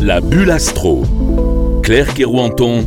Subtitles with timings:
[0.00, 1.02] La bulle astro.
[1.82, 2.84] Claire Kerouanton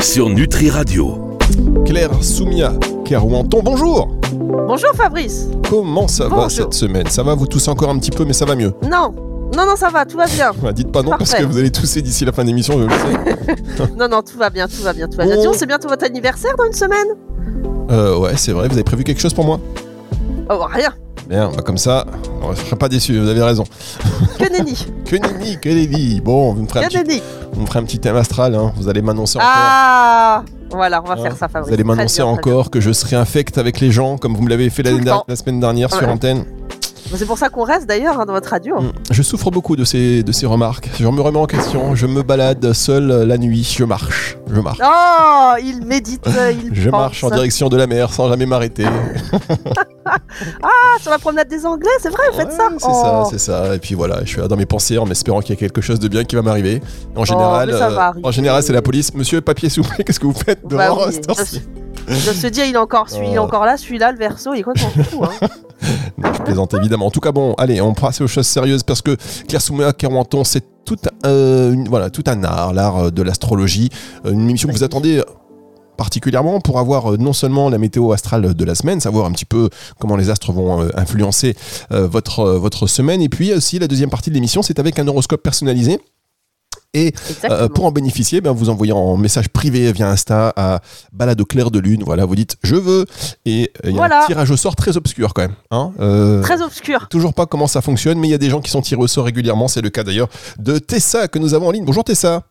[0.00, 1.38] sur Nutri Radio.
[1.84, 2.72] Claire Soumia
[3.04, 5.48] Kerouanton, bonjour Bonjour Fabrice.
[5.68, 7.08] Comment ça va cette semaine?
[7.08, 8.72] Ça va, vous toussez encore un petit peu, mais ça va mieux?
[8.82, 9.14] Non,
[9.56, 10.52] non, non, ça va, tout va bien.
[10.62, 12.84] Ouais, dites pas non parce que vous allez tousser d'ici la fin de l'émission, je
[12.84, 13.92] le sais.
[13.96, 15.36] Non, non, tout va bien, tout va bien, tout va bien.
[15.36, 15.44] Bon.
[15.44, 17.08] Donc, c'est bientôt votre anniversaire dans une semaine
[17.90, 19.60] Euh, ouais, c'est vrai, vous avez prévu quelque chose pour moi?
[20.48, 20.92] Oh, rien.
[21.28, 22.04] Bien, bah comme ça,
[22.42, 23.64] on serait pas déçu, vous avez raison.
[24.38, 24.86] Que nenni.
[25.04, 27.22] Que nenni, que nenni Bon, vous me ferez un petit, nenni.
[27.52, 28.72] vous me ferez un petit thème astral, hein.
[28.76, 29.50] vous allez m'annoncer encore.
[29.52, 31.22] Ah Voilà, on va hein.
[31.22, 31.68] faire ça, Fabrice.
[31.68, 34.70] Vous allez m'annoncer encore que je serai infect avec les gens, comme vous me l'avez
[34.70, 36.44] fait la, semaine dernière sur antenne.
[37.16, 38.80] C'est pour ça qu'on reste d'ailleurs hein, dans votre radio.
[38.80, 38.92] Mm.
[39.10, 40.90] Je souffre beaucoup de ces, de ces remarques.
[40.98, 41.94] Je me remets en question.
[41.94, 43.74] Je me balade seul euh, la nuit.
[43.78, 44.38] Je marche.
[44.52, 44.78] Je marche.
[44.82, 46.26] Oh, il médite,
[46.64, 47.00] il Je pense.
[47.00, 48.86] marche en direction de la mer sans jamais m'arrêter.
[50.04, 53.28] Ah, sur la promenade des Anglais, c'est vrai, vous faites Ouais, ça C'est ça, Oh.
[53.30, 53.74] c'est ça.
[53.76, 55.80] Et puis voilà, je suis là dans mes pensées en espérant qu'il y a quelque
[55.80, 56.82] chose de bien qui va m'arriver.
[57.14, 59.14] En général, Oh, ça euh, en général, c'est la police.
[59.14, 61.62] Monsieur, papier s'il qu'est-ce que vous faites Bah dehors oui, cette heure-ci
[62.08, 63.42] Je se dis, il est encore, celui, il est Oh.
[63.42, 65.24] encore là, celui-là, le verso, il est complètement fou.
[65.24, 65.46] Hein.
[66.44, 67.06] Plaisante évidemment.
[67.06, 70.44] En tout cas, bon, allez, on passe aux choses sérieuses parce que Claire Soumea Kerouanton,
[70.44, 73.90] c'est tout, euh, voilà, tout un art, l'art euh, de l'astrologie.
[74.26, 75.22] Euh, Une émission que vous attendez
[75.96, 79.68] particulièrement pour avoir non seulement la météo astrale de la semaine, savoir un petit peu
[80.00, 81.54] comment les astres vont influencer
[81.90, 86.00] votre semaine, et puis aussi la deuxième partie de l'émission, c'est avec un horoscope personnalisé.
[86.94, 90.80] Et euh, pour en bénéficier, ben, vous envoyez en message privé via Insta à
[91.12, 92.02] balade au clair de lune.
[92.04, 93.06] Voilà, vous dites je veux.
[93.46, 94.24] Et euh, il y a Voilà.
[94.24, 95.54] un tirage au sort très obscur quand même.
[95.70, 95.92] hein.
[96.00, 97.08] Euh, Très obscur.
[97.08, 99.06] Toujours pas comment ça fonctionne, mais il y a des gens qui sont tirés au
[99.06, 99.68] sort régulièrement.
[99.68, 101.84] C'est le cas d'ailleurs de Tessa que nous avons en ligne.
[101.86, 102.42] Bonjour Tessa.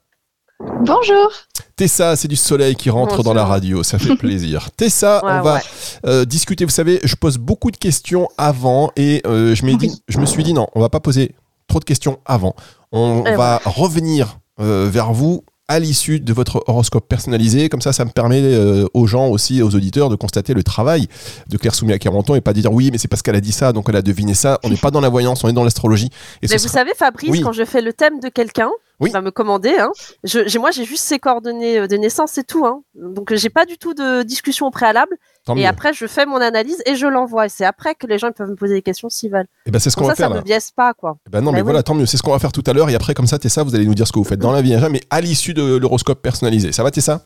[0.85, 1.31] Bonjour.
[1.75, 3.23] Tessa, c'est du soleil qui rentre Bonjour.
[3.23, 4.69] dans la radio, ça fait plaisir.
[4.71, 5.61] Tessa, Ouais, on va ouais.
[6.05, 6.65] euh, discuter.
[6.65, 10.43] Vous savez, je pose beaucoup de questions avant et euh, je, dit, je me suis
[10.43, 11.33] dit non, on va pas poser
[11.67, 12.55] trop de questions avant.
[12.91, 17.69] On Et va revenir euh, vers vous à l'issue de votre horoscope personnalisé.
[17.69, 21.07] Comme ça, ça me permet euh, aux gens aussi, aux auditeurs, de constater le travail
[21.47, 23.71] de Claire Soumia Carenton et pas dire oui, mais c'est parce qu'elle a dit ça,
[23.71, 24.59] donc elle a deviné ça.
[24.63, 26.09] On n'est pas dans la voyance, on est dans l'astrologie.
[26.41, 27.39] Mais vous sera- savez, Fabrice, Oui.
[27.41, 28.69] quand je fais le thème de quelqu'un,
[28.99, 29.09] Oui.
[29.11, 29.73] il va me commander.
[29.79, 29.91] Hein,
[30.25, 32.65] je, moi, j'ai juste ses coordonnées euh, de naissance et tout.
[32.65, 35.15] Hein, donc, j'ai pas du tout de discussion au préalable.
[35.45, 35.65] Tant Et mieux.
[35.67, 37.47] après, je fais mon analyse et je l'envoie.
[37.47, 39.47] Et c'est après que les gens peuvent me poser des questions s'ils veulent.
[39.65, 40.41] Eh ben, c'est ce qu'on va ça, ça faire me là.
[40.41, 41.17] biaise pas, quoi.
[41.25, 41.63] Eh Ben non, Bah mais oui.
[41.63, 42.05] voilà, tant mieux.
[42.05, 42.89] C'est ce qu'on va faire tout à l'heure.
[42.89, 44.61] Et après, comme ça, Tessa, vous allez nous dire ce que vous faites dans la
[44.61, 46.71] vie, mais à l'issue de l'horoscope personnalisé.
[46.71, 47.25] Ça va, Tessa?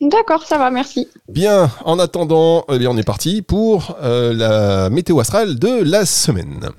[0.00, 1.08] D'accord, ça va, merci.
[1.28, 6.06] Bien, en attendant, eh bien, on est parti pour euh, la météo astrale de la
[6.06, 6.70] semaine.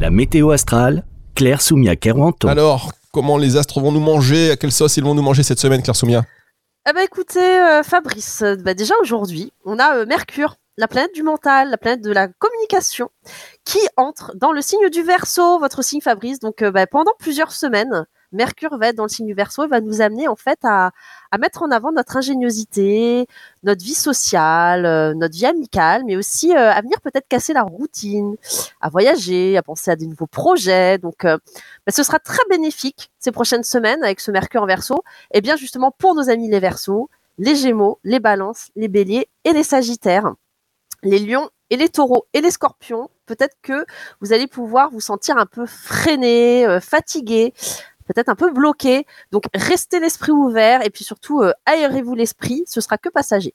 [0.00, 2.46] La météo astrale, Claire Soumia Kerouanton.
[2.48, 4.50] Alors, comment les astres vont nous manger?
[4.52, 6.22] À quelle sauce ils vont nous manger cette semaine, Claire Soumia?
[6.88, 11.14] Eh ben, écoutez, euh, Fabrice, euh, bah, déjà aujourd'hui, on a euh, Mercure, la planète
[11.14, 13.08] du mental, la planète de la communication,
[13.64, 16.40] qui entre dans le signe du Verseau, votre signe Fabrice.
[16.40, 19.80] Donc, bah, pendant plusieurs semaines, Mercure va être dans le signe du Verseau et va
[19.80, 20.90] nous amener en fait à,
[21.30, 23.26] à mettre en avant notre ingéniosité,
[23.62, 27.62] notre vie sociale, euh, notre vie amicale, mais aussi euh, à venir peut-être casser la
[27.62, 28.36] routine,
[28.80, 30.98] à voyager, à penser à des nouveaux projets.
[30.98, 31.36] Donc, euh,
[31.86, 35.02] bah, ce sera très bénéfique ces prochaines semaines avec ce Mercure en Verseau.
[35.32, 39.52] Et bien justement pour nos amis les Verseaux, les Gémeaux, les Balances, les Béliers et
[39.52, 40.34] les Sagittaires,
[41.02, 43.08] les Lions et les Taureaux et les Scorpions.
[43.24, 43.86] Peut-être que
[44.20, 47.54] vous allez pouvoir vous sentir un peu freiné, euh, fatigué,
[48.06, 49.06] peut-être un peu bloqué.
[49.30, 53.54] Donc restez l'esprit ouvert et puis surtout euh, aérez-vous l'esprit, ce sera que passager.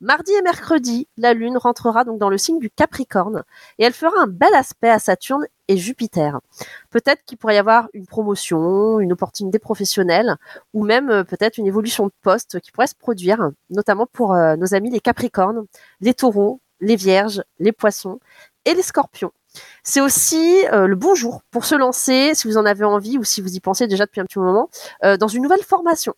[0.00, 3.42] Mardi et mercredi, la Lune rentrera donc dans le signe du Capricorne
[3.78, 6.40] et elle fera un bel aspect à Saturne et Jupiter.
[6.90, 10.36] Peut-être qu'il pourrait y avoir une promotion, une opportunité professionnelle
[10.74, 14.56] ou même euh, peut-être une évolution de poste qui pourrait se produire, notamment pour euh,
[14.56, 15.66] nos amis les Capricornes,
[16.00, 18.20] les Taureaux, les Vierges, les Poissons
[18.64, 19.32] et les Scorpions.
[19.84, 23.24] C'est aussi euh, le bon jour pour se lancer, si vous en avez envie ou
[23.24, 24.68] si vous y pensez déjà depuis un petit moment,
[25.04, 26.14] euh, dans une nouvelle formation.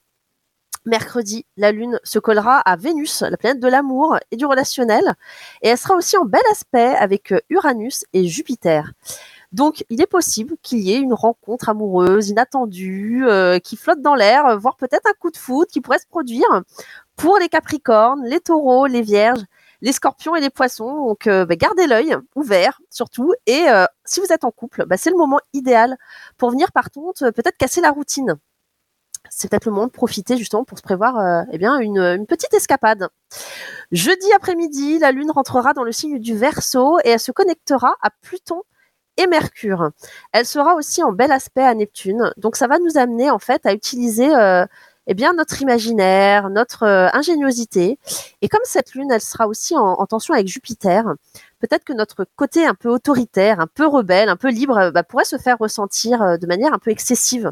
[0.87, 5.05] Mercredi, la Lune se collera à Vénus, la planète de l'amour et du relationnel,
[5.61, 8.93] et elle sera aussi en bel aspect avec euh, Uranus et Jupiter.
[9.53, 13.25] Donc, il est possible qu'il y ait une rencontre amoureuse inattendue
[13.65, 16.63] qui flotte dans l'air, voire peut-être un coup de foudre qui pourrait se produire
[17.17, 19.45] pour les Capricornes, les Taureaux, les Vierges,
[19.81, 21.07] les Scorpions et les Poissons.
[21.07, 23.33] Donc, euh, bah, gardez l'œil ouvert surtout.
[23.47, 25.97] Et euh, si vous êtes en couple, bah, c'est le moment idéal
[26.37, 28.37] pour venir par contre euh, peut-être casser la routine.
[29.29, 33.09] C'est peut-être le moment de profiter justement pour se prévoir eh bien une, petite escapade.
[33.93, 38.09] Jeudi après-midi, la Lune rentrera dans le signe du Verseau et elle se connectera à
[38.23, 38.63] Pluton
[39.19, 39.91] et Mercure.
[40.33, 43.67] Elle sera aussi en bel aspect à Neptune, donc ça va nous amener en fait
[43.67, 44.31] à utiliser
[45.11, 47.99] eh bien notre imaginaire, notre euh, ingéniosité.
[48.43, 51.05] Et comme cette lune, elle sera aussi en, en tension avec Jupiter,
[51.59, 55.03] peut-être que notre côté un peu autoritaire, un peu rebelle, un peu libre, euh, bah,
[55.03, 57.51] pourrait se faire ressentir euh, de manière un peu excessive.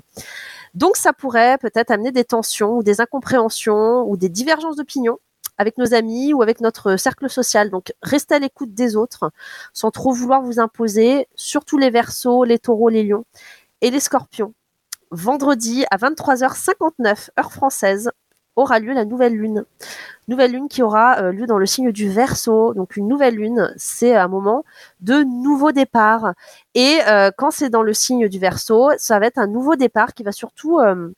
[0.75, 5.19] Donc ça pourrait peut-être amener des tensions ou des incompréhensions ou des divergences d'opinion
[5.59, 7.71] avec nos amis ou avec notre cercle social.
[7.71, 9.33] Donc restez à l'écoute des autres
[9.73, 13.25] sans trop vouloir vous imposer, surtout les versos, les taureaux, les lions
[13.81, 14.55] et les scorpions.
[15.11, 18.11] Vendredi à 23h59 heure française
[18.57, 19.65] aura lieu la nouvelle lune.
[20.27, 22.75] Nouvelle lune qui aura euh, lieu dans le signe du Verseau.
[22.75, 24.65] Donc une nouvelle lune, c'est un moment
[25.01, 26.35] de nouveau départ.
[26.75, 30.13] Et euh, quand c'est dans le signe du Verseau, ça va être un nouveau départ
[30.13, 31.11] qui va surtout euh,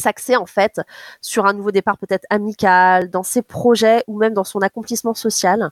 [0.00, 0.80] s'axer en fait
[1.20, 5.70] sur un nouveau départ peut-être amical, dans ses projets ou même dans son accomplissement social.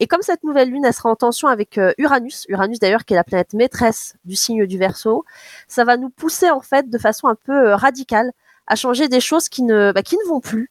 [0.00, 3.14] Et comme cette nouvelle lune, elle sera en tension avec euh, Uranus, Uranus d'ailleurs qui
[3.14, 5.24] est la planète maîtresse du signe du Verseau,
[5.68, 8.32] ça va nous pousser en fait de façon un peu euh, radicale
[8.66, 10.70] à changer des choses qui ne, bah, qui ne vont plus.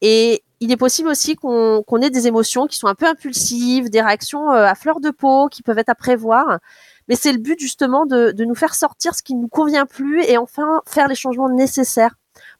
[0.00, 3.90] Et il est possible aussi qu'on qu'on ait des émotions qui sont un peu impulsives,
[3.90, 6.58] des réactions euh, à fleur de peau qui peuvent être à prévoir.
[7.08, 9.86] Mais c'est le but justement de, de nous faire sortir ce qui ne nous convient
[9.86, 12.16] plus et enfin faire les changements nécessaires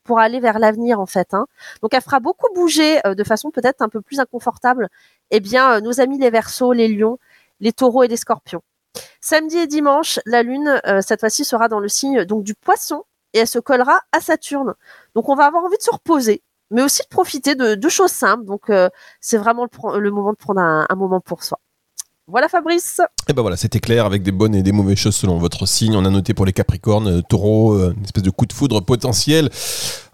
[0.09, 1.35] pour aller vers l'avenir en fait.
[1.35, 1.47] Hein.
[1.83, 4.89] Donc elle fera beaucoup bouger euh, de façon peut-être un peu plus inconfortable.
[5.31, 7.19] Eh bien, euh, nos amis les Verseaux, les Lions,
[7.61, 8.63] les Taureaux et les Scorpions.
[9.21, 13.05] Samedi et dimanche, la Lune euh, cette fois-ci sera dans le signe donc du Poisson
[13.35, 14.73] et elle se collera à Saturne.
[15.15, 18.47] Donc on va avoir envie de se reposer, mais aussi de profiter de, choses simples.
[18.47, 18.73] Donc
[19.21, 21.61] c'est vraiment le, moment de prendre un moment pour soi.
[22.31, 23.01] Voilà Fabrice.
[23.29, 25.97] Et ben voilà, c'était clair avec des bonnes et des mauvaises choses selon votre signe.
[25.97, 28.81] On a noté pour les Capricornes, euh, Taureau, euh, une espèce de coup de foudre
[28.81, 29.49] potentiel.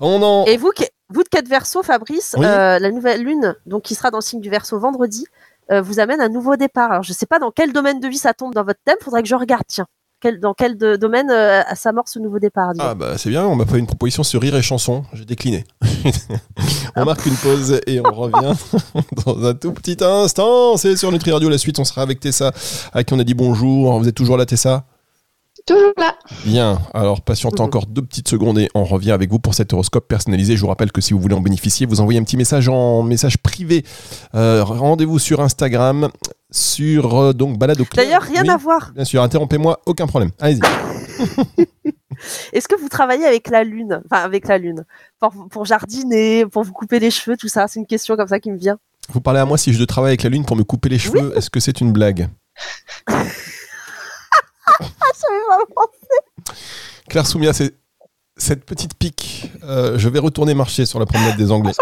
[0.01, 0.45] On en.
[0.45, 0.71] Et vous,
[1.11, 2.47] vous de 4 Verseau, Fabrice, Oui.
[2.47, 5.27] euh, la nouvelle Lune, donc qui sera dans le signe du Verseau vendredi,
[5.73, 6.93] euh, vous amène un nouveau départ.
[6.93, 8.97] Alors je sais pas dans quel domaine de vie ça tombe dans votre thème.
[9.03, 9.65] Faudrait que je regarde.
[9.67, 9.87] Tiens,
[10.25, 12.73] Quel- dans quel de- domaine euh, s'amorce ce nouveau départ.
[12.79, 15.65] Ah bah c'est bien, on m'a fait une proposition sur rire et chanson, j'ai décliné.
[16.97, 18.55] on marque une pause et on revient
[19.27, 20.79] dans un tout petit instant.
[20.79, 22.53] C'est sur Nutri Radio la suite, on sera avec Tessa,
[22.95, 23.99] à qui on a dit bonjour.
[23.99, 24.85] Vous êtes toujours là Tessa?
[25.67, 26.15] Toujours là.
[26.45, 27.67] Bien, alors patientez Mhm.
[27.67, 30.57] encore deux petites secondes et on revient avec vous pour cet horoscope personnalisé.
[30.57, 33.03] Je vous rappelle que si vous voulez en bénéficier, vous envoyez un petit message en
[33.03, 33.83] message privé.
[34.35, 36.11] Euh, Rendez-vous sur Instagram,
[36.51, 37.85] sur euh, donc balado.
[37.87, 38.05] Claire.
[38.05, 38.93] D'ailleurs, rien Oui, à voir.
[38.95, 40.31] Bien sûr, interrompez-moi, aucun problème.
[40.39, 40.61] Allez-y.
[42.53, 44.03] Est-ce que vous travaillez avec la Lune?
[44.11, 44.85] Enfin, avec la Lune.
[45.19, 47.69] Pour, pour jardiner, pour vous couper les cheveux, tout ça.
[47.69, 48.77] C'est une question comme ça qui me vient.
[49.11, 51.33] Vous parlez à moi si je travaille avec la lune pour me couper les cheveux.
[51.37, 52.29] Est-ce que c'est une blague?
[57.09, 57.75] Claire Soumia, c'est
[58.37, 59.51] cette petite pique.
[59.65, 61.73] euh, je vais retourner marcher sur la promenade des Anglais.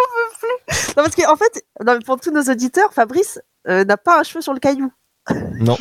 [0.97, 4.43] Non, parce qu'en fait, non, pour tous nos auditeurs, Fabrice euh, n'a pas un cheveu
[4.43, 4.93] sur le caillou.
[5.61, 5.79] Non,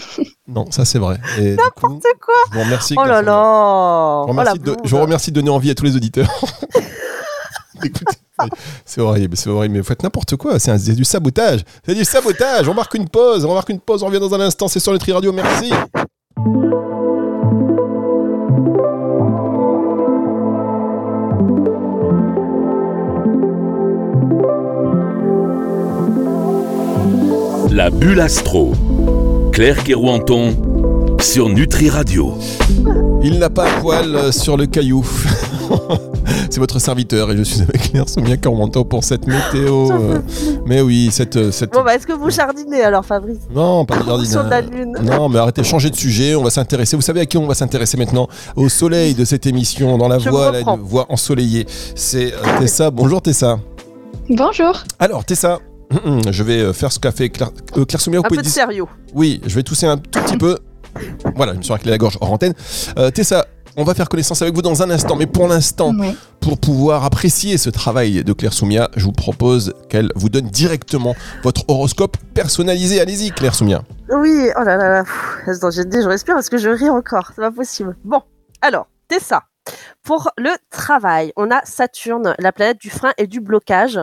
[0.47, 1.19] non, ça c'est vrai.
[1.35, 1.55] C'est
[2.19, 2.95] quoi je vous remercie.
[2.97, 4.77] Oh là là Je vous Oh de, blonde.
[4.83, 6.29] je vous remercie de donner envie à tous les auditeurs.
[8.85, 12.67] C'est- horrible, c'est horrible, mais vous faites n'importe quoi, c'est du sabotage, c'est du sabotage,
[12.67, 14.91] on marque une pause, on marque une pause, on revient dans un instant, c'est sur
[14.93, 15.71] Nutri Radio, merci.
[27.71, 28.73] La bulle astro.
[29.53, 30.55] Claire Kerouanton
[31.19, 32.37] sur Nutri Radio.
[33.23, 35.05] Il n'a pas un poil euh, sur le caillou.
[36.49, 39.89] C'est votre serviteur et je suis avec Claire Soumia Cormanteau pour cette météo.
[39.91, 40.19] Euh,
[40.65, 41.35] Mais oui, cette.
[41.37, 41.71] euh, cette...
[41.71, 43.39] Bon, bah, est-ce que vous jardinez alors, Fabrice?
[43.53, 44.65] Non, pas de jardinage.
[44.71, 44.97] Lune.
[45.03, 46.35] Non, mais arrêtez, changez de sujet.
[46.35, 46.95] On va s'intéresser.
[46.95, 48.27] Vous savez à qui on va s'intéresser maintenant?
[48.55, 51.65] Au soleil de cette émission, dans la Je voix, la voix ensoleillée.
[51.95, 52.91] C'est Tessa.
[52.91, 53.59] Bonjour Tessa.
[54.29, 54.83] Bonjour.
[54.99, 55.59] Alors Tessa,
[56.29, 58.19] je vais euh, faire ce qu'a fait Claire, euh, Claire Soumia.
[58.19, 58.85] Vous Un peu de sérieux.
[59.13, 60.57] Oui, je vais tousser un tout petit peu.
[61.35, 62.53] Voilà, je me suis raclé la gorge hors antenne.
[62.97, 63.45] Euh, Tessa,
[63.77, 66.15] on va faire connaissance avec vous dans un instant, mais pour l'instant, Oui.
[66.41, 71.15] pour pouvoir apprécier ce travail de Claire Soumia, je vous propose qu'elle vous donne directement
[71.43, 72.99] votre horoscope personnalisé.
[72.99, 73.83] Allez-y, Claire Soumia.
[74.13, 75.69] Oui, oh là là là.
[75.71, 77.31] j'ai dit, je respire parce que je ris encore.
[77.35, 77.95] C'est pas possible.
[78.03, 78.21] Bon,
[78.61, 79.43] alors, Tessa.
[80.03, 83.99] Pour le travail, on a Saturne, la planète du frein et du blocage,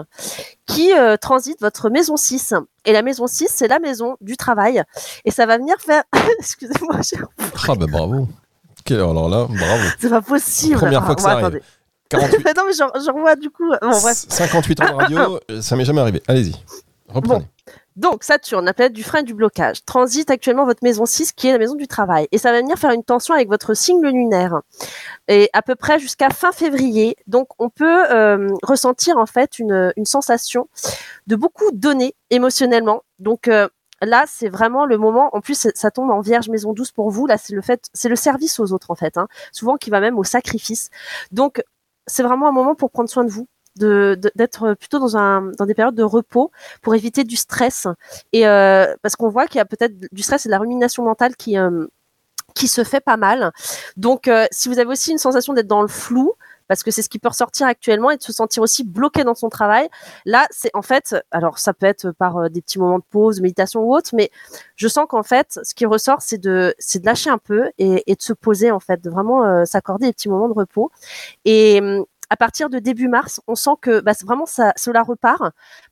[0.67, 2.55] qui euh, transite votre maison 6.
[2.85, 4.83] Et la maison 6, c'est la maison du travail.
[5.25, 6.03] Et ça va venir faire...
[6.39, 7.17] Excusez-moi, j'ai-
[7.69, 8.29] Ah bah bravo.
[8.91, 9.83] Alors là, bravo.
[9.99, 10.77] c'est pas possible.
[10.77, 11.45] Première fois que ça arrive.
[11.47, 11.63] attendez.
[12.09, 13.69] 48, Mais non, mais je, je revois du coup...
[13.83, 14.25] Bon, bref.
[14.29, 16.23] 58 ans de radio, euh, ça m'est jamais arrivé.
[16.27, 16.55] Allez-y,
[17.09, 17.45] reprenez.
[17.99, 21.49] Donc, Saturne, la planète du frein et du blocage, transite actuellement votre maison 6, qui
[21.49, 22.29] est la maison du travail.
[22.31, 24.61] Et ça va venir faire une tension avec votre signe lunaire.
[25.27, 27.17] Et à peu près jusqu'à fin février.
[27.27, 30.69] Donc, on peut euh, ressentir en fait une, une sensation
[31.27, 33.03] de beaucoup donner émotionnellement.
[33.19, 33.67] Donc, euh,
[34.01, 35.31] là, c'est vraiment le moment.
[35.33, 37.27] En plus, ça tombe en vierge maison 12 pour vous.
[37.27, 39.19] Là, c'est le fait, c'est le service aux autres, en fait.
[39.19, 40.91] Hein, souvent, qui va même au sacrifice.
[41.33, 41.65] Donc,
[42.07, 43.49] c'est vraiment un moment pour prendre soin de vous
[43.79, 46.51] d'être plutôt dans un dans des périodes de repos
[46.83, 47.87] pour éviter du stress
[48.33, 51.05] et euh, parce qu'on voit qu'il y a peut-être du stress et de la rumination
[51.05, 51.87] mentale qui euh,
[52.55, 53.53] qui se fait pas mal.
[53.97, 56.35] Donc euh, si vous avez aussi une sensation d'être dans le flou
[56.67, 59.35] parce que c'est ce qui peut ressortir actuellement et de se sentir aussi bloqué dans
[59.35, 59.89] son travail.
[60.27, 63.81] Là, c'est en fait, alors ça peut être par des petits moments de pause, méditation
[63.81, 64.31] ou autre, mais
[64.77, 68.23] je sens qu'en fait, ce qui ressort, c'est de, de lâcher un peu et, de
[68.23, 70.91] se poser en fait, de vraiment s'accorder des petits moments de repos.
[71.47, 75.43] Et hum, à partir de début mars, on sent que bah, vraiment ça, cela repart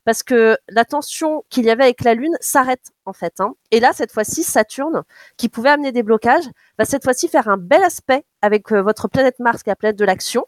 [0.05, 3.39] parce que la tension qu'il y avait avec la Lune s'arrête en fait.
[3.39, 3.55] Hein.
[3.71, 5.03] Et là, cette fois-ci, Saturne,
[5.37, 6.45] qui pouvait amener des blocages,
[6.77, 9.75] va cette fois-ci faire un bel aspect avec euh, votre planète Mars, qui est la
[9.75, 10.45] planète de l'action,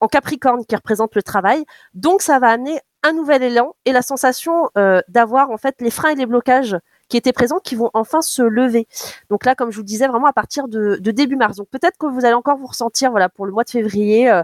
[0.00, 1.64] en Capricorne, qui représente le travail.
[1.94, 5.90] Donc, ça va amener un nouvel élan et la sensation euh, d'avoir en fait les
[5.90, 6.76] freins et les blocages
[7.08, 8.86] qui étaient présents qui vont enfin se lever.
[9.30, 11.56] Donc là, comme je vous le disais, vraiment à partir de, de début mars.
[11.56, 14.42] Donc peut-être que vous allez encore vous ressentir, voilà, pour le mois de février, euh,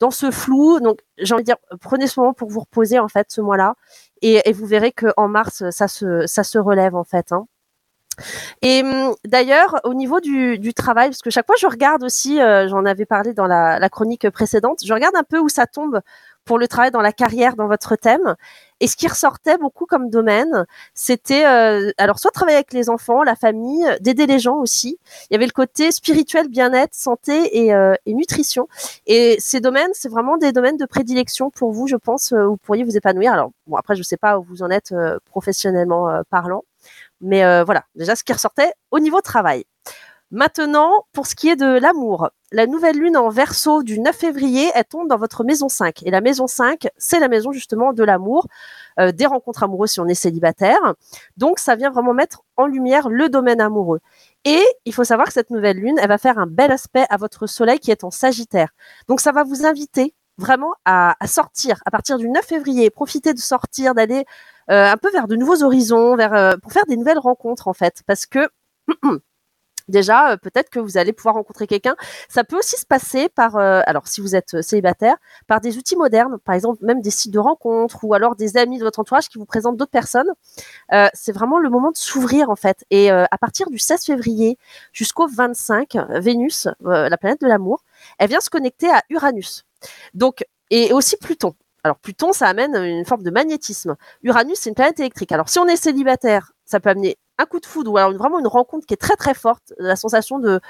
[0.00, 0.80] dans ce flou.
[0.80, 3.74] Donc j'ai envie de dire, prenez ce moment pour vous reposer en fait ce mois-là,
[4.22, 7.32] et, vous verrez que en mars, ça se relève en fait.
[7.32, 7.46] Hein.
[8.62, 12.68] Et hum, d'ailleurs, au niveau du, travail, parce que chaque fois je regarde aussi, euh,
[12.68, 16.00] j'en avais parlé dans la chronique précédente, je regarde un peu où ça tombe
[16.46, 18.36] pour le travail dans la carrière, dans votre thème.
[18.80, 23.22] Et ce qui ressortait beaucoup comme domaine, c'était euh, alors soit travailler avec les enfants,
[23.22, 24.98] la famille, d'aider les gens aussi.
[25.28, 28.68] Il y avait le côté spirituel, bien-être, santé et, euh, et nutrition.
[29.06, 32.50] Et ces domaines, c'est vraiment des domaines de prédilection pour vous, je pense, euh, où
[32.50, 33.32] vous pourriez vous épanouir.
[33.32, 36.62] Alors bon, après, je sais pas où vous en êtes euh, professionnellement euh, parlant,
[37.20, 39.64] mais euh, voilà, déjà ce qui ressortait au niveau travail.
[40.32, 44.70] Maintenant, pour ce qui est de l'amour, la nouvelle lune en verso du 9 février,
[44.74, 46.02] elle tombe dans votre maison 5.
[46.02, 48.48] Et la maison 5, c'est la maison justement de l'amour,
[48.98, 50.94] euh, des rencontres amoureuses si on est célibataire.
[51.36, 54.00] Donc, ça vient vraiment mettre en lumière le domaine amoureux.
[54.44, 57.16] Et il faut savoir que cette nouvelle lune, elle va faire un bel aspect à
[57.18, 58.70] votre soleil qui est en Sagittaire.
[59.08, 63.38] Donc, ça va vous inviter vraiment à, sortir à partir du 9 février, profiter de
[63.38, 64.24] sortir, d'aller
[64.70, 67.72] euh, un peu vers de nouveaux horizons, vers euh, pour faire des nouvelles rencontres en
[67.72, 68.48] fait, parce que
[69.88, 71.96] déjà euh, peut-être que vous allez pouvoir rencontrer quelqu'un.
[72.28, 75.16] Ça peut aussi se passer par, euh, alors si vous êtes euh, célibataire,
[75.46, 78.78] par des outils modernes, par exemple même des sites de rencontres ou alors des amis
[78.78, 80.30] de votre entourage qui vous présentent d'autres personnes.
[81.14, 82.84] C'est vraiment le moment de s'ouvrir en fait.
[82.90, 84.58] Et à partir du 16 février
[84.92, 87.82] jusqu'au 25, Vénus, la planète de l'amour,
[88.18, 89.64] elle vient se connecter à Uranus.
[90.14, 91.54] Donc et aussi Pluton.
[91.84, 93.96] Alors Pluton, ça amène une forme de magnétisme.
[94.22, 95.32] Uranus, c'est une planète électrique.
[95.32, 98.46] Alors si on est célibataire, ça peut amener un coup de foudre ou vraiment une
[98.46, 100.60] rencontre qui est très très forte, la sensation de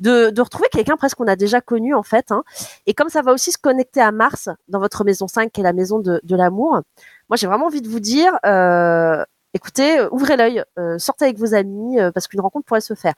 [0.00, 2.30] de, retrouver quelqu'un presque qu'on a déjà connu en fait.
[2.32, 2.44] hein.
[2.86, 5.64] Et comme ça va aussi se connecter à Mars dans votre maison 5, qui est
[5.64, 6.80] la maison de, de l'amour,
[7.28, 11.54] moi j'ai vraiment envie de vous dire, euh, écoutez, ouvrez l'œil, euh, sortez avec vos
[11.54, 13.14] amis, euh, parce qu'une rencontre pourrait se faire.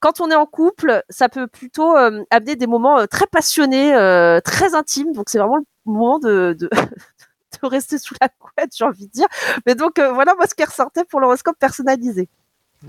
[0.00, 1.96] Quand on est en couple, ça peut plutôt
[2.30, 3.90] amener des moments très passionnés,
[4.44, 5.12] très intimes.
[5.12, 6.56] Donc c'est vraiment le moment de,
[7.62, 9.26] de rester sous la couette, j'ai envie de dire.
[9.66, 12.28] Mais donc euh, voilà moi ce qui ressortait pour l'horoscope personnalisé.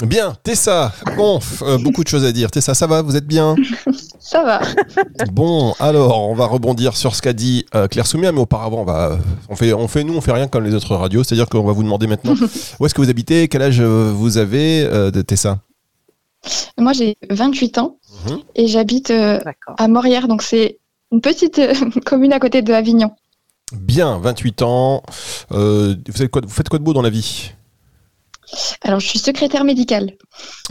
[0.03, 0.93] Bien, Tessa.
[1.17, 2.51] Bon, euh, beaucoup de choses à dire.
[2.51, 3.01] Tessa, ça va?
[3.01, 3.55] Vous êtes bien?
[4.19, 4.61] Ça va.
[5.31, 8.85] Bon, alors, on va rebondir sur ce qu'a dit euh, Claire Soumia, mais auparavant, on
[8.85, 11.23] va, on fait, on fait, nous, on fait rien comme les autres radios.
[11.23, 12.35] C'est-à-dire qu'on va vous demander maintenant
[12.79, 15.61] où est-ce que vous habitez, quel âge vous avez, euh, de Tessa?
[16.77, 18.39] Moi, j'ai 28 ans Mhm.
[18.55, 19.39] et j'habite euh,
[19.77, 20.79] à Morières, donc c'est
[21.11, 21.73] une petite euh,
[22.05, 23.11] commune à côté de Avignon.
[23.73, 25.03] Bien, 28 ans.
[25.51, 27.51] Euh, vous, faites quoi, vous faites quoi de beau dans la vie?
[28.81, 30.13] Alors, je suis secrétaire médicale.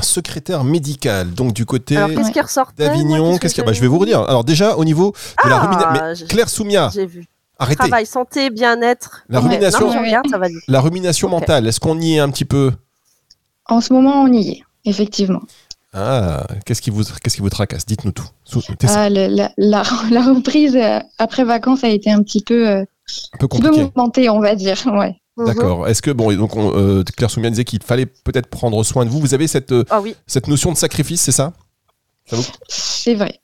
[0.00, 3.38] Secrétaire médical, donc du côté d'Avignon.
[3.38, 4.22] Qu'est-ce qu'il y a bah, Je vais vous redire.
[4.22, 5.14] Alors, déjà, au niveau
[5.44, 6.26] de la Ah, rumination.
[6.26, 7.24] Claire Soumia, J'ai vu.
[7.58, 7.76] arrêtez.
[7.78, 9.22] Travail, santé, bien-être.
[9.28, 10.58] La Ouais, rumination- non, je regarde, ça va vite.
[10.66, 12.72] La rumination mentale, est-ce qu'on y est un petit peu?
[13.66, 15.42] En ce moment, on y est, effectivement.
[15.94, 17.86] Ah, qu'est-ce qui vous, qu'est-ce qui vous tracasse?
[17.86, 18.26] Dites-nous tout.
[18.88, 22.80] Ah, le- la, la- la reprise euh, après vacances a été un petit peu, euh,
[23.32, 24.76] un peu petit mouvementée, on va dire.
[24.86, 25.16] Ouais.
[25.36, 25.46] Mhm.
[25.46, 25.86] D'accord.
[25.88, 29.10] Est-ce que bon, donc on- euh, Claire Soumia disait qu'il fallait peut-être prendre soin de
[29.10, 29.20] vous.
[29.20, 30.14] Vous avez cette euh, Ah oui.
[30.26, 31.52] cette notion de sacrifice, c'est ça?
[32.68, 33.38] C'est vrai.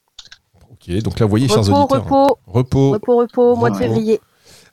[0.73, 0.91] Ok.
[1.03, 2.91] Donc là, vous voyez, chers Repos, auditeurs, repos, repos.
[2.93, 4.21] repos, repos, mois de février.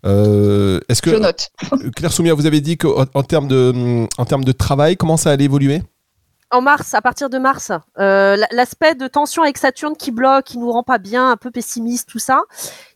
[0.04, 1.52] Euh, Est-ce Je note.
[1.96, 5.30] Claire Soumia, vous avez dit qu'en en termes de en termes de travail, comment ça
[5.32, 5.84] allait évoluer
[6.52, 10.58] En mars, à partir de mars, euh, l'aspect de tension avec Saturne qui bloque, qui
[10.58, 12.42] nous rend pas bien, un peu pessimiste, tout ça,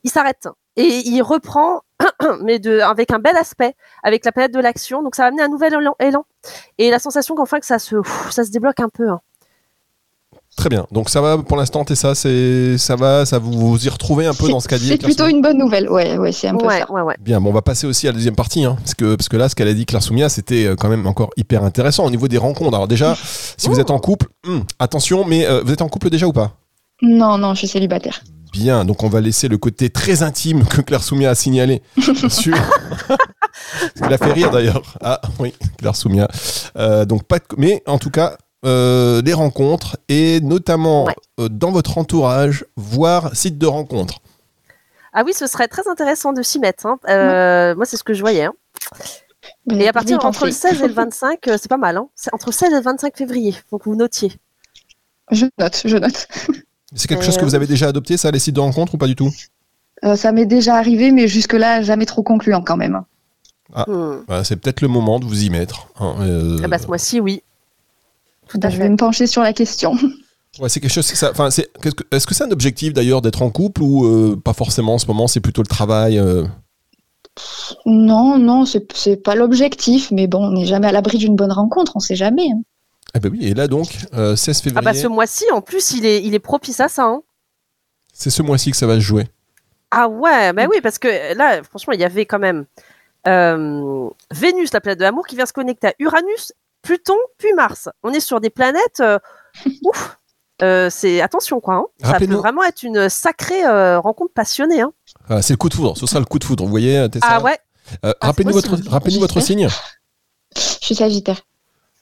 [0.04, 1.80] il s'arrête et il reprend,
[2.42, 5.02] mais avec un bel aspect, avec la planète de l'action.
[5.04, 6.26] Donc ça va amener un nouvel élan,
[6.78, 9.08] et la sensation qu'enfin que ça se, ouf, ça se débloque un peu.
[9.10, 9.22] hein.
[10.56, 10.86] Très bien.
[10.92, 14.34] Donc ça va pour l'instant, Tessa, c'est ça va, ça vous, vous y retrouvez un
[14.34, 15.90] peu dans ce qu'a dit C'est plutôt une bonne nouvelle.
[15.90, 16.92] Ouais, ouais, c'est un peu Ouais, ça.
[16.92, 17.16] ouais, ouais.
[17.20, 19.36] Bien, bon, on va passer aussi à la deuxième partie, hein, parce que parce que
[19.36, 22.10] là, ce qu'elle a dit Claire Soumia, c'était euh, quand même encore hyper intéressant au
[22.10, 22.74] niveau des rencontres.
[22.74, 23.18] Alors déjà,
[23.58, 26.34] si vous êtes en couple, hum, attention, mais euh, vous êtes en couple déjà ou
[26.34, 26.54] pas?
[27.02, 28.22] Non, non, je suis célibataire.
[28.54, 31.82] Bien, donc on va laisser le côté très intime que Claire Soumia a signalé
[32.30, 32.56] sur.
[33.98, 34.82] Il a fait rire d'ailleurs.
[35.02, 36.30] Ah oui, Claire Soumia.
[36.78, 37.44] Euh, donc pas de...
[37.58, 41.16] Mais en tout cas, euh, les rencontres et notamment Ouais.
[41.40, 44.20] euh, dans votre entourage, voire site de rencontre.
[45.14, 46.86] Ah oui, ce serait très intéressant de s'y mettre.
[46.86, 47.00] hein.
[47.08, 48.44] Euh, Moi, c'est ce que je voyais.
[48.46, 48.54] hein.
[49.68, 50.70] Ben, Et à partir entre le pensais.
[50.74, 51.98] 16 et le 25, euh, c'est pas mal.
[51.98, 52.08] Hein.
[52.16, 53.56] C'est entre le 16 et le 25 février.
[53.70, 54.34] Faut que vous notiez.
[55.32, 56.28] Je note, je note.
[56.96, 58.98] C'est quelque Euh, chose que vous avez déjà adopté, ça, les sites de rencontre ou
[58.98, 59.32] pas du tout?
[60.04, 63.02] Euh, ça m'est déjà arrivé, mais jusque-là, jamais trop concluant quand même.
[63.88, 64.18] Hmm.
[64.28, 65.88] Voilà, C'est peut-être le moment de vous y mettre.
[66.00, 67.42] hein, euh, Ah bah, ce mois-ci, oui.
[68.50, 69.96] Tout à je vais me pencher sur la question.
[70.58, 71.06] Ouais, c'est quelque chose.
[71.06, 71.70] ça- Enfin, c'est.
[71.82, 74.94] qu'est-ce que- Est-ce que c'est un objectif d'ailleurs d'être en couple ou euh, pas forcément
[74.94, 76.18] en ce moment C'est plutôt le travail.
[76.18, 76.46] euh,
[77.86, 81.52] non, non, c'est c'est pas l'objectif, mais bon, on n'est jamais à l'abri d'une bonne
[81.52, 82.48] rencontre, on sait jamais.
[82.54, 82.62] hein.
[83.16, 83.40] Eh ben oui.
[83.46, 84.80] Et là donc, euh, 16 février.
[84.80, 87.04] Ah bah ce mois-ci, en plus, il est, il est propice à ça.
[87.04, 87.22] hein.
[88.14, 89.28] C'est ce mois-ci que ça va se jouer.
[89.92, 92.66] Ah ouais, bah oui, parce que là, franchement, il y avait quand même
[93.28, 96.54] euh, Vénus, la planète de l'amour, qui vient se connecter à Uranus,
[96.86, 97.90] Pluton, puis Mars.
[98.04, 99.00] On est sur des planètes.
[99.02, 99.20] euh,
[99.84, 100.18] ouf
[100.62, 101.76] Euh, c'est attention quoi.
[101.76, 101.86] hein.
[102.02, 104.82] Ça peut vraiment être une sacrée euh, rencontre passionnée.
[104.82, 104.94] hein.
[105.30, 105.98] Ah, c'est le coup de foudre.
[105.98, 106.64] Ce sera le coup de foudre.
[106.64, 107.60] Vous voyez, Tessa Ah ouais.
[108.06, 109.68] Euh, Ah, rappelez-nous votre, rappelez-nous votre signe.
[110.56, 111.42] Je suis Sagittaire.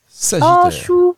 [0.07, 0.61] Sagittaire.
[0.65, 1.15] Oh chou.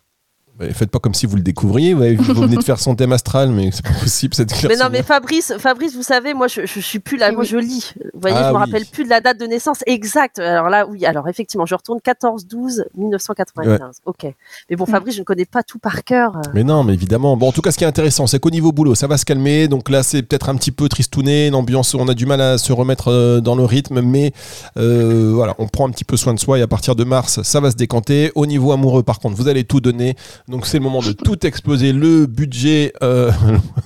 [0.59, 1.93] Ouais, faites pas comme si vous le découvriez.
[1.93, 4.77] ouais, vous venez de faire son thème astral, mais c'est pas possible cette Claire Mais
[4.77, 7.31] non, mais Fabrice, Fabrice, vous savez, moi, je, je suis plus là.
[7.31, 7.93] Moi, je lis.
[8.13, 8.59] Vous voyez, Ah je me oui.
[8.65, 10.39] rappelle plus de la date de naissance exacte.
[10.39, 11.05] Alors là, oui.
[11.05, 13.79] Alors effectivement, je retourne 14-12-1995.
[14.05, 14.25] Ok.
[14.69, 14.85] Mais bon.
[14.85, 16.33] Fabrice, je ne connais pas tout par cœur.
[16.53, 17.35] Mais non, mais évidemment.
[17.37, 19.25] Bon, en tout cas, ce qui est intéressant, c'est qu'au niveau boulot, ça va se
[19.25, 19.67] calmer.
[19.67, 22.71] Donc là, c'est peut-être un petit peu tristouné, l'ambiance, on a du mal à se
[22.71, 24.31] remettre euh, dans le rythme, mais
[24.77, 27.41] euh, voilà, on prend un petit peu soin de soi et à partir de mars,
[27.43, 28.31] ça va se décanter.
[28.35, 30.15] Au niveau amoureux, par contre, vous allez tout donner.
[30.47, 31.91] Donc c'est le moment de tout exploser.
[31.91, 33.31] Le budget euh,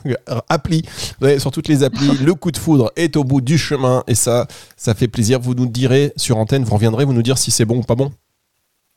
[0.49, 3.57] appli, vous voyez, sur toutes les applis, le coup de foudre est au bout du
[3.57, 5.39] chemin et ça, ça fait plaisir.
[5.39, 7.95] Vous nous direz sur antenne, vous reviendrez, vous nous dire si c'est bon ou pas
[7.95, 8.11] bon.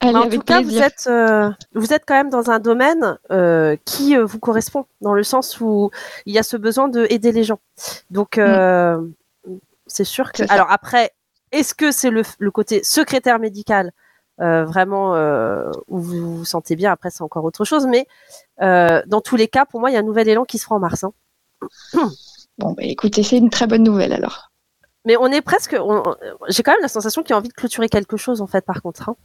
[0.02, 3.76] Allez, en tout cas, vous êtes, euh, vous êtes quand même dans un domaine euh,
[3.84, 5.90] qui euh, vous correspond, dans le sens où
[6.26, 7.60] il y a ce besoin de aider les gens.
[8.10, 9.00] Donc, euh,
[9.86, 10.42] c'est sûr que.
[10.48, 11.12] Alors après,
[11.52, 13.92] est-ce que c'est le, le côté secrétaire médical
[14.64, 17.86] vraiment euh, où vous vous sentez bien Après, c'est encore autre chose.
[17.86, 18.06] Mais
[18.62, 20.64] euh, dans tous les cas, pour moi, il y a un nouvel élan qui se
[20.64, 21.04] fera en mars.
[21.04, 21.12] hein.
[22.58, 24.50] Bon, bah, écoutez, c'est une très bonne nouvelle alors.
[25.06, 25.74] Mais on est presque.
[26.48, 28.64] J'ai quand même la sensation qu'il y a envie de clôturer quelque chose, en fait,
[28.64, 29.08] par contre.
[29.08, 29.16] hein.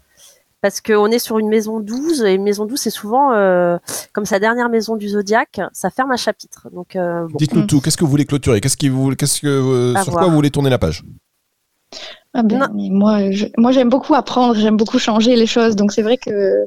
[0.61, 3.77] Parce qu'on est sur une maison 12, et une maison 12, c'est souvent, euh,
[4.13, 6.67] comme sa dernière maison du zodiaque, ça ferme un chapitre.
[6.71, 7.37] Donc, euh, bon.
[7.37, 7.67] Dites-nous Mm.
[7.67, 7.81] tout.
[7.81, 8.59] Qu'est-ce que vous voulez clôturer?
[8.59, 10.23] Qu'est-ce qui vous, qu'est-ce que, euh, sur voir.
[10.23, 11.03] quoi vous voulez tourner la page?
[12.39, 15.75] Ah ben, mais moi, je- moi, j'aime beaucoup apprendre, j'aime beaucoup changer les choses.
[15.75, 16.65] Donc c'est vrai que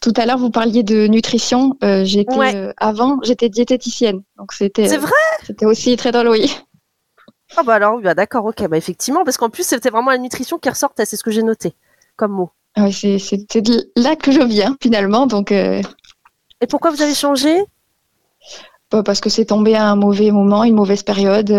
[0.00, 1.76] tout à l'heure vous parliez de nutrition.
[1.82, 2.54] Euh, j'étais Ouais.
[2.54, 4.22] euh, avant, j'étais diététicienne.
[4.38, 5.12] Donc c'était C'est euh, vrai
[5.44, 6.56] c'était aussi très drôle, oui.
[7.56, 10.58] Ah bah alors, bah d'accord, ok, bah effectivement, parce qu'en plus, c'était vraiment la nutrition
[10.58, 11.74] qui ressortait, c'est ce que j'ai noté
[12.16, 12.50] comme mot.
[12.76, 15.26] Ah oui, c'est c'est de là que je viens finalement.
[15.26, 15.82] Donc euh,
[16.60, 17.54] Et pourquoi vous avez changé?
[18.90, 21.50] Bah, parce que c'est tombé à un mauvais moment, une mauvaise période.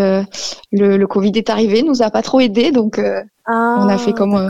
[0.74, 2.72] Le, le Covid est arrivé, nous a pas trop aidé.
[2.72, 4.50] Donc euh, ah, On a fait comme, euh,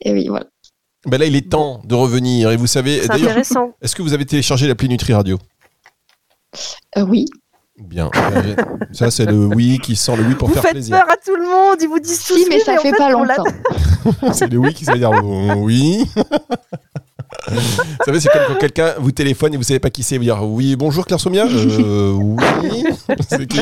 [0.00, 0.46] et oui, voilà.
[1.06, 2.50] ben Là, il est temps de revenir.
[2.52, 3.72] Et vous savez, C'est d'ailleurs, intéressant.
[3.82, 5.38] est-ce que vous avez téléchargé l'appli Nutri Radio?
[6.96, 7.24] Euh, oui.
[7.78, 8.10] Bien.
[8.92, 10.96] Ça, c'est le oui qui sent le oui pour vous faire faites plaisir.
[10.96, 12.90] peur à tout le monde, ils vous disent tous Si, mais oui, ça en fait
[12.90, 13.44] fait, pas longtemps.
[14.32, 15.10] C'est le oui qui veut dire
[15.58, 16.04] oui.
[17.50, 20.16] Vous savez, c'est comme quand quelqu'un vous téléphone et vous savez pas qui c'est.
[20.16, 21.46] Vous dire oui, bonjour Claire Somia.
[21.46, 22.84] Euh, oui.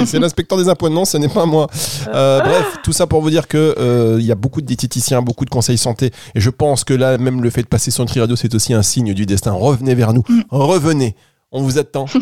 [0.06, 0.88] C'est l'inspecteur des impôts.
[0.88, 1.68] Non, ce n'est pas moi.
[2.08, 5.22] Euh, bref, tout ça pour vous dire que euh, il y a beaucoup de diététiciens,
[5.22, 6.10] beaucoup de conseils santé.
[6.34, 8.74] Et je pense que là, même le fait de passer sur Nutri Radio, c'est aussi
[8.74, 9.52] un signe du destin.
[9.52, 10.22] Revenez vers nous.
[10.28, 10.42] Mm.
[10.50, 11.16] Revenez.
[11.52, 12.06] On vous attend.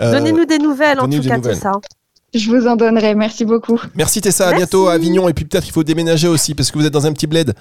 [0.00, 1.54] Euh, Donnez-nous des nouvelles, en tout cas, nouvelles.
[1.54, 1.72] c'est ça.
[2.34, 3.14] Je vous en donnerai.
[3.14, 3.80] Merci beaucoup.
[3.94, 4.58] Merci Tessa, à Merci.
[4.58, 5.28] bientôt à Avignon.
[5.28, 7.54] Et puis peut-être il faut déménager aussi parce que vous êtes dans un petit bled.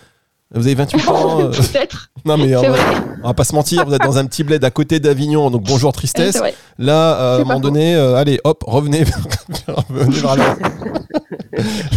[0.54, 1.40] Vous avez 28 ans.
[1.42, 2.10] euh, Peut-être.
[2.26, 2.80] Non mais on va, vrai.
[3.24, 5.64] on va pas se mentir, vous êtes dans un petit bled à côté d'Avignon, donc
[5.64, 6.42] bonjour tristesse.
[6.78, 9.04] Là, euh, à un moment donné, euh, allez, hop, revenez,
[9.68, 10.56] revenez vers là.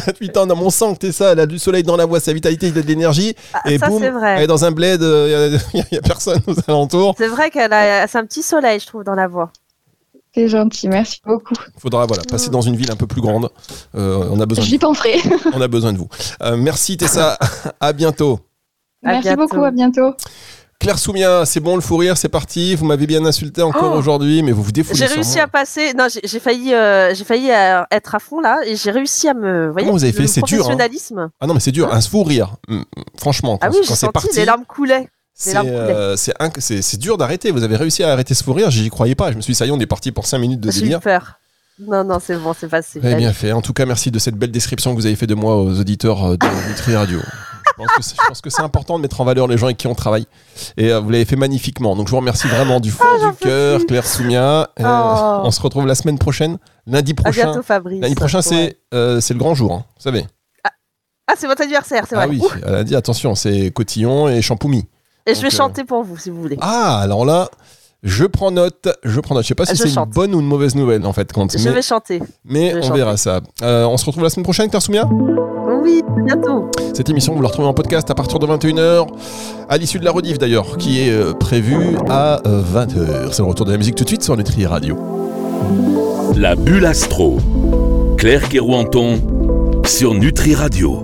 [0.06, 2.32] 28 ans dans mon sang, t'es ça, elle a du soleil dans la voix, sa
[2.32, 4.44] vitalité, il a de l'énergie, Ah, et ça, boum, c'est elle vrai.
[4.44, 7.14] est dans un bled, euh, il y, a personne aux alentours.
[7.18, 9.50] C'est vrai qu'elle a, c'est un petit soleil, je trouve, dans la voix.
[10.34, 10.88] C'est gentil.
[10.88, 11.54] Merci beaucoup.
[11.76, 13.50] Il faudra voilà, passer dans une ville un peu plus grande.
[13.94, 15.20] Euh, on a besoin, J'y penserai.
[15.52, 16.08] on a besoin de vous.
[16.42, 17.38] Euh, merci Tessa,
[17.80, 18.40] à bientôt.
[19.04, 19.42] À Merci bientôt.
[19.42, 19.64] beaucoup.
[19.64, 20.14] À bientôt.
[20.80, 22.74] Claire Soumia, c'est bon le fou rire, c'est parti.
[22.74, 25.44] Vous m'avez bien insulté encore Oh aujourd'hui, mais vous vous défoulez J'ai réussi moi.
[25.44, 25.94] à passer.
[25.94, 29.28] Non, j'ai j'ai failli, euh, j'ai failli euh, être à fond là, et j'ai réussi
[29.28, 29.70] à me.
[29.70, 30.26] voyez, Comment vous avez fait?
[30.26, 31.30] C'est dur, hein.
[31.40, 32.56] Ah non, mais c'est dur, un fou rire.
[32.68, 32.84] Mm, mm,
[33.18, 35.08] Franchement, quand, Ah oui, quand j'ai c'est senti parti, les larmes coulaient.
[35.34, 36.16] C'est euh,
[36.98, 37.50] dur d'arrêter.
[37.50, 39.30] Vous avez réussi à arrêter ce fou rire, j'y croyais pas.
[39.32, 40.72] Je me suis dit, ça y est, on est parti pour 5 minutes de eu
[40.80, 41.00] délire.
[41.00, 41.40] peur.
[41.80, 42.68] Non, non, c'est bon, c'est.
[43.02, 43.50] Eh bien fait.
[43.50, 45.80] En tout cas, merci de cette belle description que vous avez fait de moi aux
[45.80, 47.18] auditeurs euh, de Nutri Radio.
[47.76, 47.82] Je
[48.28, 50.26] pense que c'est- important de mettre en valeur les gens avec qui on travaille.
[50.76, 51.96] Et euh, vous l'avez fait magnifiquement.
[51.96, 54.70] Donc je vous remercie vraiment du fond du cœur, Claire Soumia.
[54.78, 55.40] Euh, Oh.
[55.42, 57.44] On se retrouve la semaine prochaine, lundi À prochain.
[57.46, 58.00] bientôt, Fabrice.
[58.00, 60.24] Lundi prochain, c'est euh, le grand jour, hein, vous savez.
[61.26, 62.36] Ah, c'est votre anniversaire, c'est Ah vrai.
[62.36, 64.86] oui, Ouh, elle a dit attention, c'est cotillon et champoumi.
[65.26, 66.56] Et je vais euh, chanter pour vous, si vous voulez.
[66.60, 67.48] Ah, alors là,
[68.02, 68.88] je prends note.
[69.02, 69.44] Je prends note.
[69.44, 70.10] Je sais pas si c'est une chante.
[70.10, 71.32] bonne ou une mauvaise nouvelle en fait.
[71.32, 72.20] Quand, je mais vais chanter.
[72.44, 72.98] mais je vais on chanter.
[72.98, 73.40] verra ça.
[73.62, 75.08] Euh, on se retrouve la semaine prochaine, Claire Soumia
[75.82, 76.70] Oui, à bientôt.
[76.92, 79.06] Cette émission, vous la retrouvez en podcast à partir de 21h,
[79.68, 83.32] à l'issue de la rediff d'ailleurs, qui est euh, prévue à 20h.
[83.32, 84.98] C'est le retour de la musique tout de suite sur Nutri Radio.
[86.36, 87.38] La bulle astro.
[88.18, 89.20] Claire Kerouanton
[89.86, 91.02] sur Nutri Radio.